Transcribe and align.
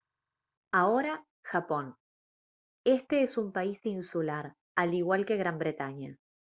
ahora 0.73 1.27
japón 1.43 1.95
este 2.87 3.21
es 3.21 3.37
un 3.37 3.51
país 3.51 3.85
insular 3.85 4.55
al 4.75 4.95
igual 4.95 5.27
que 5.27 5.37
gran 5.37 5.59
bretaña 5.59 6.17